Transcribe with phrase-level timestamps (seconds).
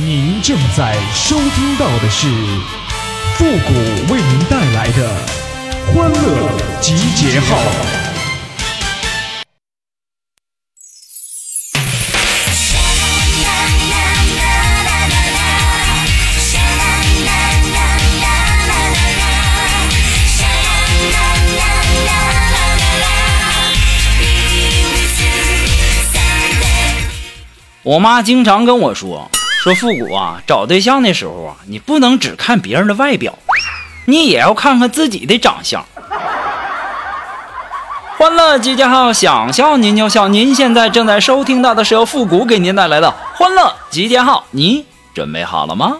[0.00, 2.28] 您正在收听到的是
[3.34, 5.10] 复古为您带来的
[5.92, 7.58] 欢乐集结号。
[27.82, 29.30] 我妈经常跟我说
[29.68, 33.38] ：“说复古啊，找对象的时候啊，你不能只看别人的外表，
[34.06, 35.84] 你也要看看自己的长相。”
[38.16, 40.26] 欢乐集结号，想笑您就笑。
[40.26, 45.98] 您现在正在收听到的是由复古给您带来的欢乐集结号，你准备好了吗？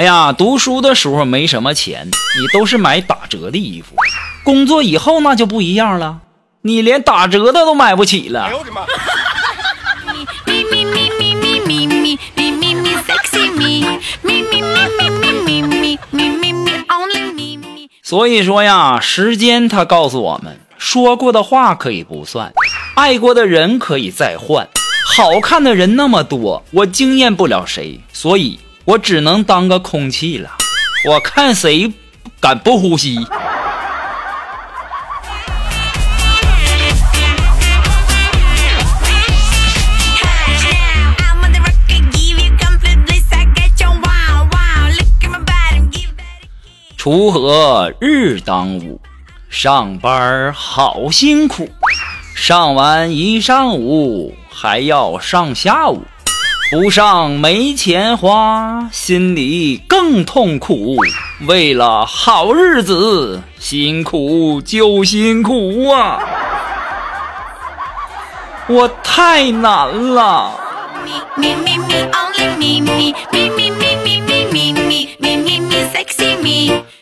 [0.00, 3.94] 哎呀，读书的时候没什么钱，你都是买打折的衣服。
[4.42, 6.20] 工作以后那就不一样了，
[6.62, 8.44] 你连打折的都买不起了。
[8.44, 8.80] 哎呦我的妈！
[18.02, 22.50] 所以说呀，时间它告诉我们，说过的话可以不算，
[22.94, 24.66] 爱过的人可以再换。
[25.14, 28.58] 好看的人那么多，我惊艳不了谁，所以。
[28.90, 30.50] 我只能当个空气了，
[31.06, 31.92] 我看谁
[32.40, 33.24] 敢不呼吸。
[46.98, 49.00] 锄禾日当午，
[49.48, 51.70] 上班好辛苦，
[52.34, 56.02] 上完一上午还要上下午。
[56.70, 60.96] 不上没钱花，心里更痛苦。
[61.48, 66.20] 为了好日子，辛苦就辛苦啊！
[68.68, 70.52] 我太难了。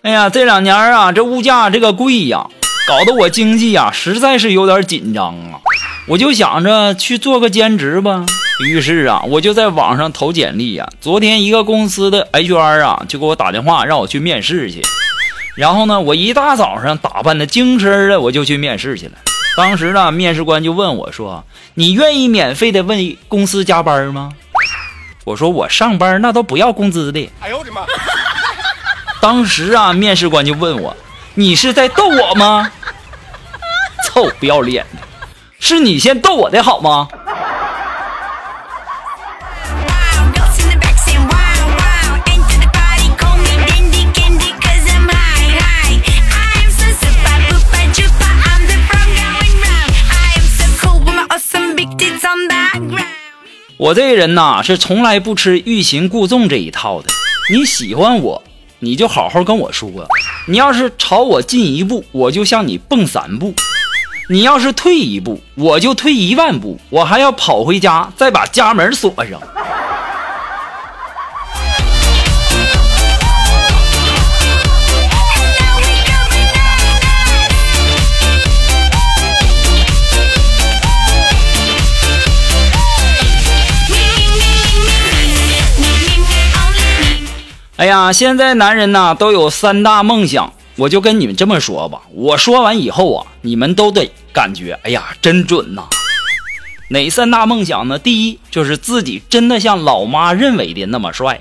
[0.00, 2.46] 哎呀，这两年啊，这物价这个贵呀，
[2.88, 5.60] 搞得我经济呀实在是有点紧张啊。
[6.06, 8.24] 我就想着去做个兼职吧。
[8.60, 10.88] 于是啊，我就在网上投简历呀。
[11.00, 14.82] 昨天一个公司的 HR 啊，就给我打电话让我去面试去。
[15.54, 19.12] 然后呢，我一大早上打扮的精神的，我就去面试去了。
[19.56, 24.32] 当时呢，面试官就问我说：“你愿意免费的为公司加班吗？”
[25.24, 27.82] 我说：“我上班那都不要工资的。”哎呦我的妈！
[29.20, 30.96] 当时啊，面试官就问我
[31.34, 32.70] ：“你是在逗我吗？”
[34.06, 35.02] 臭不要脸的，
[35.60, 37.08] 是你先逗我的好吗？
[53.88, 57.08] 我这个人呐，是从来不吃欲擒故纵这一套的。
[57.50, 58.42] 你喜欢我，
[58.80, 59.88] 你就好好跟我说；
[60.46, 63.54] 你要是朝我进一步，我就向你蹦三步；
[64.28, 66.78] 你要是退一步，我就退一万步。
[66.90, 69.40] 我还要跑回家，再把家门锁上。
[87.78, 92.00] 哎呀，现在男人呐都有三大梦想，我就跟你们这么说吧。
[92.10, 95.84] 我说完以后啊，你们都得感觉，哎呀，真准呐。
[96.90, 97.96] 哪三大梦想呢？
[97.96, 101.36] 第一就是自己真的像老妈认为的那么帅；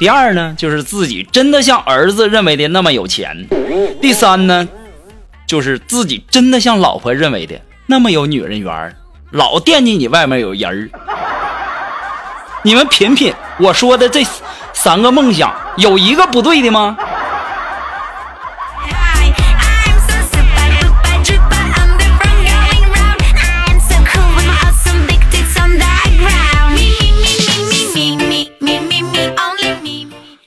[0.00, 3.46] 第二呢，就是自己真的像儿子认为的那么有钱；
[4.00, 4.68] 第三呢，
[5.46, 8.96] 就是自己真的像老婆认为的那么有女人缘，
[9.30, 10.90] 老惦记你外面有人儿。
[12.64, 14.26] 你们品品我说的这。
[14.74, 16.96] 三个梦想有一个不对的吗？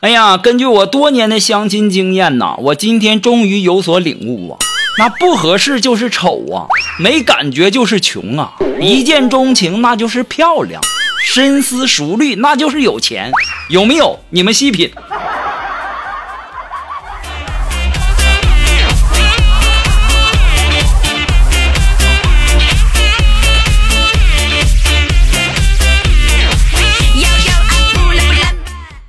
[0.00, 4.58] 哎呀，根据我多年的相亲经验呐，我今天终于有所领悟啊！
[4.98, 6.68] 那不合适就是丑啊，
[6.98, 10.82] 没感觉就是穷啊，一见钟情那就是漂亮。
[11.26, 13.32] 深思熟虑，那就是有钱，
[13.70, 14.20] 有没有？
[14.28, 14.92] 你们细品。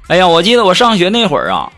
[0.08, 1.70] 哎呀，我记得我上学那会儿啊，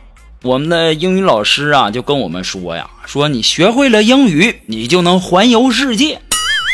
[0.44, 6.22] 我们的英语老师啊就跟我们说呀，说你学会了英语，你就能环游世界。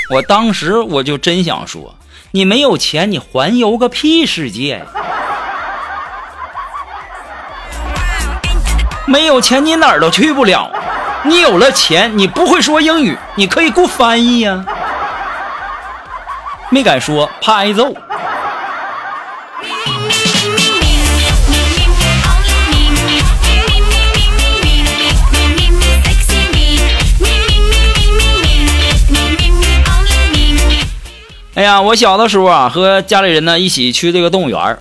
[0.09, 1.95] 我当时我就真想说，
[2.35, 4.85] 你没有钱，你环游个屁世界呀！
[9.06, 10.71] 没有钱，你哪儿都去不了。
[11.21, 14.65] 你有了钱，你不会说英语，你可以雇翻译呀。
[16.71, 17.94] 没敢说，怕挨揍。
[31.94, 34.78] 我小的时候啊，和家里人呢一起去这个动物园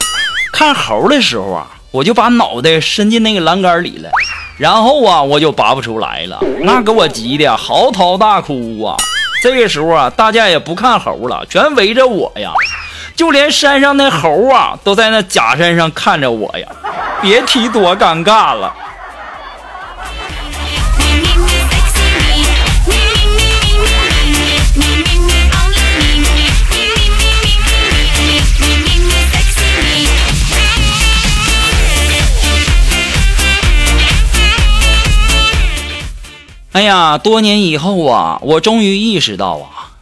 [0.50, 4.08] 看猴的时候啊，我就把脑袋伸进那个栏杆里了，
[4.56, 8.96] 然后啊，我就拔不出来了，那给我急的嚎啕大哭啊！
[9.42, 12.50] 这个时候啊，大家也不看猴了，全围着我呀，
[13.14, 16.66] 就连山上那猴啊，都在那假山上看着我呀，
[17.20, 18.74] 别提多尴尬了。
[36.72, 39.92] 哎呀，多年以后啊，我终于意识到啊，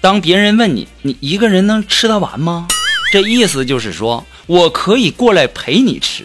[0.00, 2.66] 当别人问你，你一个人能吃得完吗？
[3.12, 6.24] 这意思就是说我可以过来陪你吃。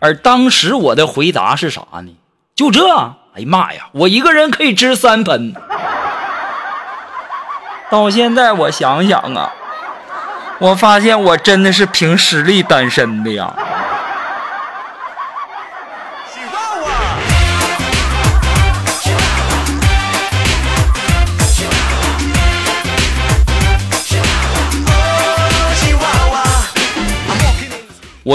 [0.00, 2.08] 而当时我的回答是啥呢？
[2.56, 2.84] 就这？
[3.34, 5.54] 哎呀妈呀，我一个人可以吃三盆。
[7.88, 9.52] 到现在我想想啊，
[10.58, 13.54] 我发现我真的是凭实力单身的呀。
[16.32, 16.88] 喜欢我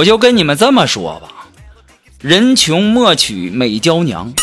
[0.04, 1.48] 就跟你们这么说吧，
[2.19, 4.34] 人穷莫娶美娇娘，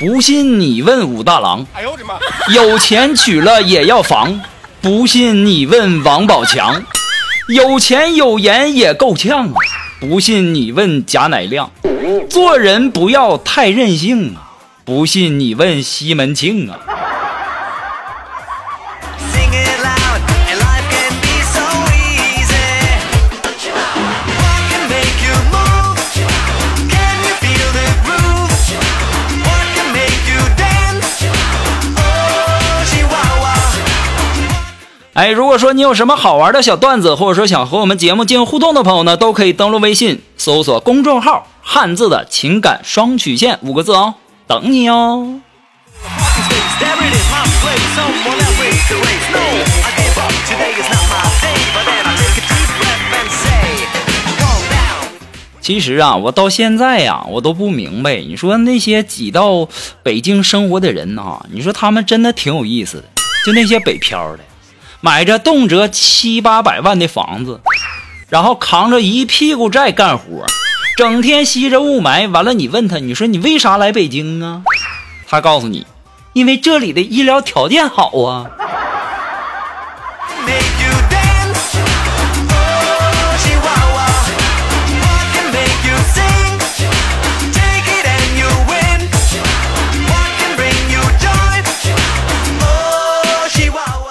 [0.00, 1.66] 不信你问武大郎。
[1.74, 2.18] 哎呦我的妈！
[2.52, 4.40] 有钱娶了也要防，
[4.80, 6.82] 不信你问王宝强。
[7.48, 9.54] 有钱有颜也够呛啊，
[10.00, 11.70] 不信你问贾乃亮。
[12.28, 14.54] 做人不要太任性啊，
[14.84, 16.78] 不信你问西门庆啊。
[35.12, 44.14] 哎，如果说你有什么好玩的小段子，或者说想和我们节目进行互动的朋友呢，都可以登录微信搜索公众号“汉字的情感双曲线”五个字哦，
[44.46, 45.40] 等你哦。
[55.60, 59.68] 其实啊，我到现在呀，我都不明白，你说那些挤到
[60.04, 63.04] 北京生活的人呐，你说他们真的挺有意思的，
[63.44, 64.44] 就那些北漂的。
[65.02, 67.60] 买着动辄七八百万的房子，
[68.28, 70.44] 然后扛着一屁股债干活，
[70.96, 72.30] 整天吸着雾霾。
[72.30, 74.62] 完了，你问他，你说你为啥来北京啊？
[75.26, 75.86] 他告诉你，
[76.34, 78.50] 因为这里的医疗条件好啊。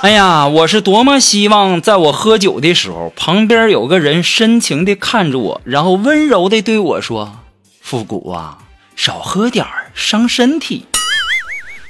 [0.01, 7.39] 哎呀，我是多么希望在我喝酒的时候，旁边有个人深情地看着我，然后温柔地对我说
[7.81, 8.59] ：“复古啊，
[8.95, 10.85] 少喝点儿，伤身体。”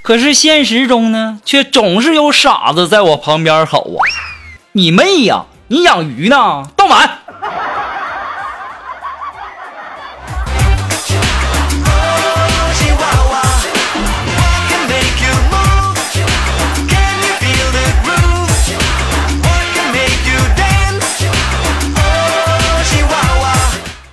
[0.01, 4.01] 可是现实中呢，却总是有傻子在我旁边吼啊
[4.73, 6.63] ：“你妹呀，你养鱼呢？
[6.75, 7.18] 倒满！”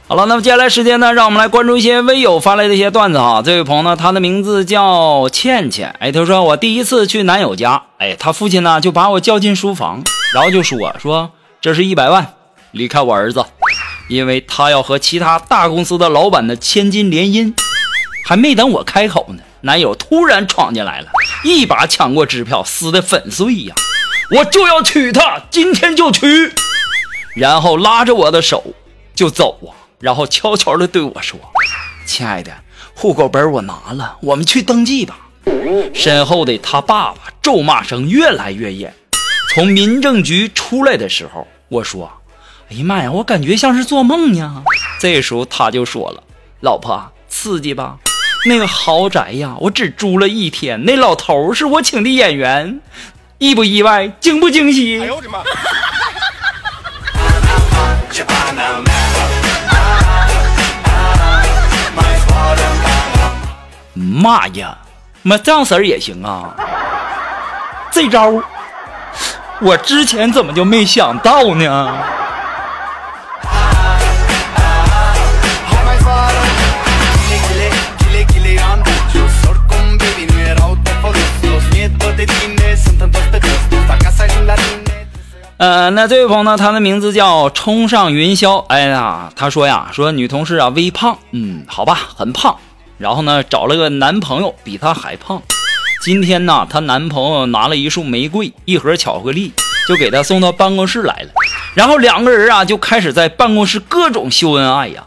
[0.09, 3.43] 好了，那么接下来时间呢，让我们来关注一些微友发来的一些段子哈。
[3.45, 12.35] 这位朋友呢，他的名字叫倩倩，哎，他说我第一次去男友家，哎，他父亲呢就把我叫进书房，然后就说说这是一百万，
[12.71, 13.45] 离开我儿子，
[14.09, 17.53] 因为他要和其他大公司的老板的千金联姻。
[18.25, 21.09] 还没等我开口呢，男友突然闯进来了，
[21.43, 23.75] 一把抢过支票，撕得粉碎呀！
[24.31, 26.53] 我就要娶她，今天就娶，
[27.35, 28.63] 然后拉着我的手
[29.13, 29.86] 就走啊。
[29.99, 31.39] 然后悄悄地对我说
[32.05, 32.53] ：“亲爱的，
[32.95, 35.19] 户口本我拿了，我们去登记吧。”
[35.95, 38.93] 身后的他爸爸咒骂声越来越严。
[39.55, 42.13] 从民政局出来的时候，我说
[42.71, 44.63] ：“哎呀妈呀，我感觉像是做梦呀。
[45.01, 46.23] ”这时候他就说了
[46.61, 47.97] ：“老婆，刺激吧？
[48.45, 52.81] 那个豪宅呀，我只租了一天，那老头是我请的演员，
[53.39, 54.09] 意不意外？
[54.21, 55.01] 惊不惊喜？
[55.01, 55.43] 哎呦我的妈！
[63.97, 64.77] 妈呀，
[65.23, 66.55] 妈这样式儿也行啊！
[67.91, 68.31] 这招
[69.61, 71.99] 我之前怎么就没想到呢？
[85.59, 86.55] 呃，那这位朋友呢？
[86.55, 88.59] 他的名字叫冲上云霄。
[88.67, 92.55] 哎呀，他说呀，说女同事啊微胖，嗯，好吧，很胖。
[92.99, 95.43] 然后呢，找了个男朋友比她还胖。
[96.03, 99.53] 今天呢，她男朋友拿了一束玫瑰，一盒巧克力，
[99.89, 101.31] 就给她送到办公室来了。
[101.75, 105.05] 然后两个人啊就开始在办公室各种秀恩爱呀。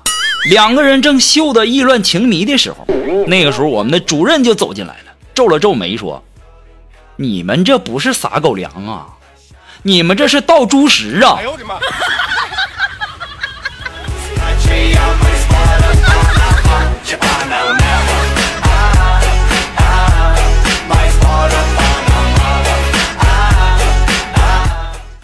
[0.50, 2.86] 两个人正秀得意乱情迷的时候，
[3.28, 6.24] 那个时候我们的主任就走进来了，皱了皱眉说
[7.18, 9.08] ：“你们这不是撒狗粮啊！”
[9.84, 11.36] 你们这是倒猪食啊！
[11.40, 11.76] 哎呦我的妈！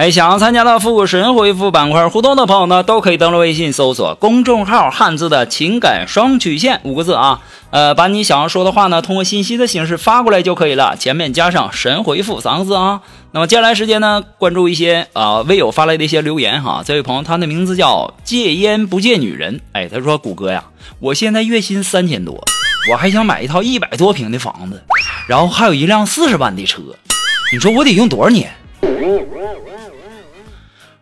[0.00, 13.02] 哎，想要参加到复古神回复板块互动的朋友呢，都可以登录微信搜索公众号“汉字的情感双曲线”五个字啊，呃，把你想要说的话呢，通过信息的形式发过来就可以了，前面加上“神回复”三个字啊。
[13.32, 16.82] 那么接下来时间呢，关注一些啊微友发来的一些留言哈。
[16.82, 20.64] 这位朋友他的名字叫戒烟不戒女人，哎，他说谷歌呀，
[20.98, 22.42] 我现在月薪三千多，
[22.90, 24.82] 我还想买一套一百多平的房子，
[25.26, 26.80] 然后还有一辆四十万的车，
[27.52, 28.50] 你说我得用多少年？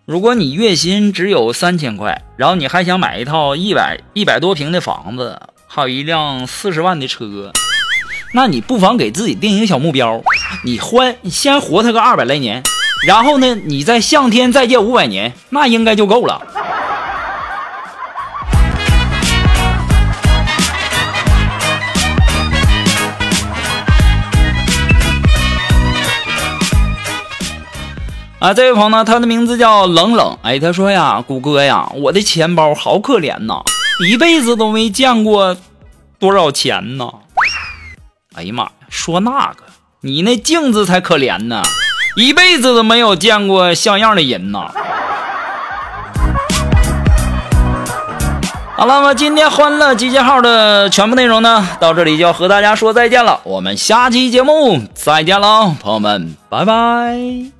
[0.09, 7.53] 如果你月薪只有三千块，然后你还想买一套一百一百多平的房子，还有一辆四十万的车，
[8.33, 10.23] 那你不妨给自己定一个小目标，
[10.65, 12.63] 你欢，你先活他个二百来年，
[13.07, 16.41] 然后呢，你再向天再借五百年，那应该就够了。
[28.41, 30.39] 啊，这位朋友呢，他的名字叫冷冷。
[30.43, 33.63] 哎，他说呀，谷歌呀，我的钱包好可怜呐，
[34.09, 35.57] 一辈子都没见过
[36.21, 37.11] 多少钱呢。
[38.37, 39.65] 哎呀妈呀，说那个，
[40.03, 41.63] 你那镜子才可怜呢，
[42.17, 44.71] 一辈子都没有见过像样的人呐。
[48.77, 53.41] 好了，那么今天欢乐集结号的全部内容呢，到这里就要和大家说再见了。
[53.43, 57.58] 我们下期节目再见喽，朋友们，拜拜。